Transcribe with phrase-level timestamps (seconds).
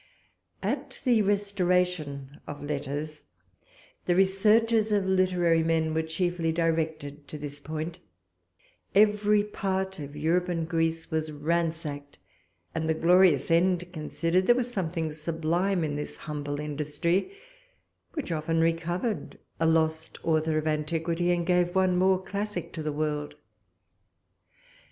[0.63, 3.25] At the restoration of letters,
[4.07, 7.99] the researches of literary men were chiefly directed to this point;
[8.95, 12.17] every part of Europe and Greece was ransacked;
[12.73, 17.31] and, the glorious end considered, there was something sublime in this humble industry,
[18.13, 22.91] which often recovered a lost author of antiquity, and gave one more classic to the
[22.91, 23.35] world.